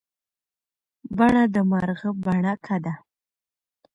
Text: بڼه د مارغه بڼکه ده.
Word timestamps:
بڼه 1.17 1.43
د 1.53 1.55
مارغه 1.71 2.09
بڼکه 2.23 2.77
ده. 2.85 2.93